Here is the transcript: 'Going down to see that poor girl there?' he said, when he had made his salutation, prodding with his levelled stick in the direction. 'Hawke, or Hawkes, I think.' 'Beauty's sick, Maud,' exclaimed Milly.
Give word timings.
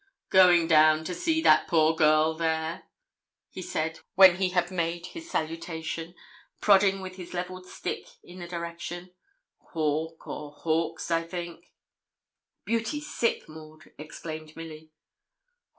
'Going 0.31 0.65
down 0.67 1.03
to 1.03 1.13
see 1.13 1.43
that 1.43 1.67
poor 1.67 1.93
girl 1.95 2.33
there?' 2.33 2.87
he 3.51 3.61
said, 3.61 3.99
when 4.15 4.37
he 4.37 4.49
had 4.49 4.71
made 4.71 5.05
his 5.05 5.29
salutation, 5.29 6.15
prodding 6.59 7.01
with 7.01 7.17
his 7.17 7.35
levelled 7.35 7.67
stick 7.67 8.07
in 8.23 8.39
the 8.39 8.47
direction. 8.47 9.13
'Hawke, 9.59 10.25
or 10.25 10.53
Hawkes, 10.53 11.11
I 11.11 11.21
think.' 11.21 11.71
'Beauty's 12.65 13.13
sick, 13.13 13.47
Maud,' 13.47 13.91
exclaimed 13.99 14.55
Milly. 14.55 14.89